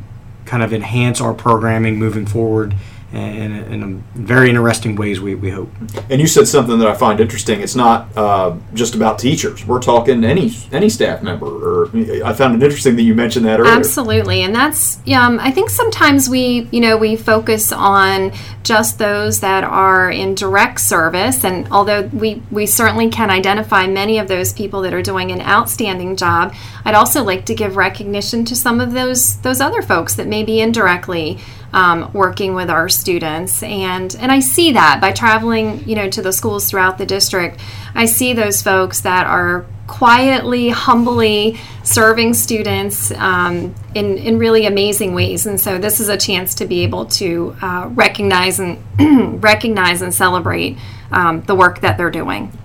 kind 0.45 0.63
of 0.63 0.73
enhance 0.73 1.19
our 1.19 1.33
programming 1.33 1.97
moving 1.97 2.25
forward 2.25 2.75
in, 3.13 3.51
in 3.71 3.83
a 3.83 4.19
very 4.19 4.49
interesting 4.49 4.95
ways. 4.95 5.21
We, 5.21 5.35
we 5.35 5.51
hope. 5.51 5.69
And 6.09 6.19
you 6.19 6.25
said 6.25 6.47
something 6.47 6.79
that 6.79 6.87
I 6.87 6.95
find 6.95 7.19
interesting. 7.19 7.61
It's 7.61 7.75
not 7.75 8.07
uh, 8.17 8.57
just 8.73 8.95
about 8.95 9.19
teachers. 9.19 9.65
We're 9.65 9.81
talking 9.81 10.23
any 10.23 10.51
any 10.71 10.89
staff 10.89 11.21
member. 11.21 11.45
Or 11.45 11.89
I 12.25 12.33
found 12.33 12.55
it 12.55 12.65
interesting 12.65 12.95
that 12.95 13.03
you 13.03 13.13
mentioned 13.13 13.45
that 13.45 13.59
earlier. 13.59 13.73
Absolutely, 13.73 14.41
and 14.41 14.55
that's 14.55 14.97
um, 15.13 15.39
I 15.39 15.51
think 15.51 15.69
sometimes 15.69 16.27
we 16.27 16.67
you 16.71 16.81
know 16.81 16.97
we 16.97 17.15
focus 17.15 17.71
on 17.71 18.31
just 18.63 18.97
those 18.97 19.41
that 19.41 19.63
are 19.63 20.09
in 20.09 20.33
direct 20.33 20.79
service, 20.79 21.43
and 21.43 21.67
although 21.71 22.03
we 22.13 22.41
we 22.49 22.65
certainly 22.65 23.09
can 23.09 23.29
identify 23.29 23.85
many 23.85 24.17
of 24.17 24.27
those 24.27 24.53
people 24.53 24.81
that 24.81 24.93
are 24.93 25.03
doing 25.03 25.31
an 25.31 25.41
outstanding 25.41 26.15
job, 26.15 26.53
I'd 26.83 26.95
also 26.95 27.23
like 27.23 27.45
to 27.45 27.53
give 27.53 27.75
recognition 27.75 28.43
to 28.45 28.55
some 28.55 28.81
of 28.81 28.93
those 28.93 29.37
those 29.41 29.61
other 29.61 29.83
folks 29.83 30.15
that 30.15 30.25
may 30.25 30.43
be 30.43 30.61
indirectly 30.61 31.39
um, 31.73 32.11
working 32.13 32.53
with 32.53 32.69
our 32.69 32.87
students. 32.87 33.61
And 33.63 34.15
and 34.19 34.31
I 34.31 34.39
see 34.39 34.73
that 34.73 35.01
by 35.01 35.11
traveling 35.11 35.87
you 35.87 35.95
know 35.95 36.09
to 36.09 36.21
the 36.21 36.31
schools 36.31 36.69
throughout 36.69 36.97
the 36.97 37.05
district 37.05 37.59
I 37.95 38.05
see 38.05 38.33
those 38.33 38.61
folks 38.61 39.01
that 39.01 39.27
are 39.27 39.65
quietly 39.85 40.69
humbly 40.69 41.59
serving 41.83 42.33
students 42.33 43.11
um, 43.11 43.75
in, 43.93 44.17
in 44.17 44.39
really 44.39 44.65
amazing 44.65 45.13
ways. 45.13 45.45
And 45.45 45.59
so 45.59 45.77
this 45.77 45.99
is 45.99 46.09
a 46.09 46.17
chance 46.17 46.55
to 46.55 46.65
be 46.65 46.83
able 46.83 47.05
to 47.07 47.55
uh, 47.61 47.89
recognize 47.91 48.59
and 48.59 48.79
recognize 49.43 50.01
and 50.01 50.13
celebrate 50.13 50.77
um, 51.11 51.41
the 51.43 51.53
work 51.53 51.81
that 51.81 51.97
they're 51.97 52.09
doing. 52.09 52.57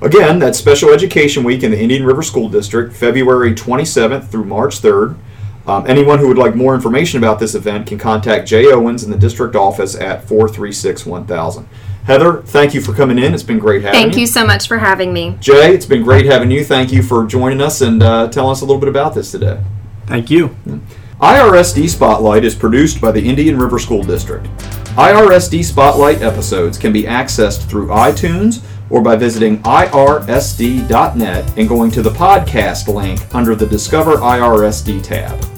Again, 0.00 0.38
that's 0.38 0.58
Special 0.58 0.90
Education 0.90 1.44
Week 1.44 1.62
in 1.62 1.70
the 1.70 1.80
Indian 1.80 2.04
River 2.04 2.22
School 2.22 2.48
District, 2.48 2.94
February 2.94 3.54
27th 3.54 4.28
through 4.28 4.44
March 4.44 4.80
3rd. 4.80 5.16
Um, 5.66 5.86
anyone 5.86 6.18
who 6.18 6.28
would 6.28 6.38
like 6.38 6.54
more 6.54 6.74
information 6.74 7.18
about 7.18 7.38
this 7.38 7.54
event 7.54 7.86
can 7.86 7.98
contact 7.98 8.46
Jay 8.46 8.70
Owens 8.70 9.02
in 9.02 9.10
the 9.10 9.16
district 9.16 9.56
office 9.56 9.94
at 9.94 10.24
436 10.28 11.06
1000. 11.06 11.68
Heather, 12.04 12.42
thank 12.42 12.74
you 12.74 12.82
for 12.82 12.92
coming 12.92 13.18
in. 13.18 13.32
It's 13.32 13.42
been 13.42 13.58
great 13.58 13.82
having 13.82 13.98
you. 13.98 14.06
Thank 14.06 14.18
you 14.18 14.26
so 14.26 14.46
much 14.46 14.68
for 14.68 14.76
having 14.76 15.12
me. 15.14 15.38
Jay, 15.40 15.74
it's 15.74 15.86
been 15.86 16.02
great 16.02 16.26
having 16.26 16.50
you. 16.50 16.62
Thank 16.62 16.92
you 16.92 17.02
for 17.02 17.24
joining 17.24 17.62
us 17.62 17.80
and 17.80 18.02
uh, 18.02 18.28
telling 18.28 18.52
us 18.52 18.60
a 18.60 18.66
little 18.66 18.80
bit 18.80 18.90
about 18.90 19.14
this 19.14 19.30
today. 19.30 19.58
Thank 20.06 20.30
you. 20.30 20.54
IRSD 21.18 21.88
Spotlight 21.88 22.44
is 22.44 22.54
produced 22.54 23.00
by 23.00 23.10
the 23.10 23.26
Indian 23.26 23.58
River 23.58 23.78
School 23.78 24.02
District. 24.02 24.44
IRSD 24.96 25.64
Spotlight 25.64 26.20
episodes 26.20 26.76
can 26.76 26.92
be 26.92 27.04
accessed 27.04 27.66
through 27.70 27.86
iTunes 27.86 28.62
or 28.90 29.00
by 29.00 29.16
visiting 29.16 29.62
irsd.net 29.62 31.58
and 31.58 31.68
going 31.68 31.90
to 31.90 32.02
the 32.02 32.10
podcast 32.10 32.92
link 32.92 33.34
under 33.34 33.54
the 33.54 33.66
Discover 33.66 34.16
IRSD 34.16 35.02
tab. 35.02 35.53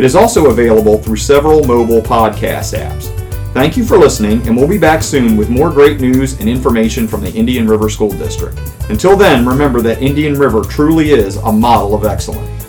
It 0.00 0.06
is 0.06 0.16
also 0.16 0.48
available 0.48 0.96
through 0.96 1.16
several 1.16 1.62
mobile 1.66 2.00
podcast 2.00 2.72
apps. 2.74 3.14
Thank 3.52 3.76
you 3.76 3.84
for 3.84 3.98
listening, 3.98 4.40
and 4.48 4.56
we'll 4.56 4.66
be 4.66 4.78
back 4.78 5.02
soon 5.02 5.36
with 5.36 5.50
more 5.50 5.70
great 5.70 6.00
news 6.00 6.40
and 6.40 6.48
information 6.48 7.06
from 7.06 7.20
the 7.20 7.30
Indian 7.34 7.66
River 7.66 7.90
School 7.90 8.08
District. 8.08 8.58
Until 8.88 9.14
then, 9.14 9.44
remember 9.44 9.82
that 9.82 10.00
Indian 10.00 10.38
River 10.38 10.62
truly 10.62 11.10
is 11.10 11.36
a 11.36 11.52
model 11.52 11.94
of 11.94 12.06
excellence. 12.06 12.59